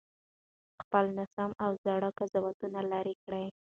خپل 0.81 1.05
ناسم 1.17 1.51
او 1.63 1.71
زاړه 1.83 2.09
قضاوتونه 2.17 2.79
لرې 2.91 3.15
کړئ. 3.23 3.45